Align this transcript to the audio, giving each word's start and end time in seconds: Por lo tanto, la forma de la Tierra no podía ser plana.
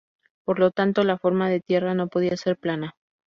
Por 0.45 0.57
lo 0.57 0.71
tanto, 0.71 1.03
la 1.03 1.19
forma 1.19 1.47
de 1.47 1.57
la 1.57 1.61
Tierra 1.63 1.93
no 1.93 2.07
podía 2.07 2.35
ser 2.35 2.57
plana. 2.57 2.95